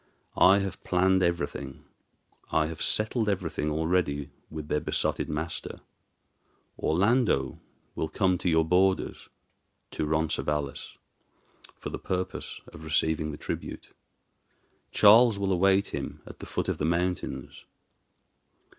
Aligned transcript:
I 0.35 0.57
have 0.57 0.83
planned 0.83 1.21
everything, 1.21 1.83
I 2.51 2.65
have 2.65 2.81
settled 2.81 3.29
everything 3.29 3.69
already 3.69 4.31
with 4.49 4.67
their 4.67 4.79
besotted 4.79 5.29
master. 5.29 5.81
Orlando 6.79 7.61
will 7.93 8.09
come 8.09 8.39
to 8.39 8.49
your 8.49 8.65
borders 8.65 9.29
to 9.91 10.07
Roncesvalles 10.07 10.97
for 11.77 11.91
the 11.91 11.99
purpose 11.99 12.61
of 12.73 12.83
receiving 12.83 13.29
the 13.29 13.37
tribute. 13.37 13.89
Charles 14.89 15.37
will 15.37 15.51
await 15.53 15.89
him 15.89 16.21
at 16.25 16.39
the 16.39 16.47
foot 16.47 16.67
of 16.67 16.79
the 16.79 16.85
mountains. 16.85 17.65